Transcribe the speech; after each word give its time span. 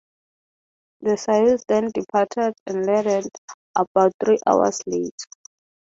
The 1.01 1.11
Soyuz 1.11 1.63
then 1.67 1.91
departed 1.93 2.55
and 2.65 2.87
landed 2.87 3.29
about 3.75 4.13
three 4.19 4.39
hours 4.47 4.81
later. 4.87 5.11